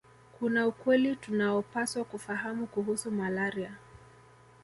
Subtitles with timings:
[0.39, 3.77] Kuna ukweli tunaopaswa kufahamu kuhusu malaria